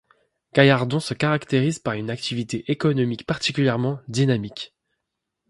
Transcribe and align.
Gallardon 0.55 0.99
se 0.99 1.13
caractérise 1.13 1.77
par 1.77 1.93
une 1.93 2.09
activité 2.09 2.65
économique 2.71 3.27
particulièrement 3.27 3.99
dynamique. 4.07 4.73